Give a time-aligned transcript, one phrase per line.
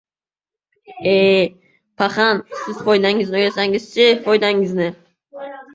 [1.17, 1.43] —E-e,
[2.03, 4.95] paxan, siz foydangizni o‘ylasangiz-chi, foydangizni!